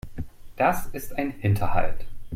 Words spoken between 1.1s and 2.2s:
ein Hinterhalt.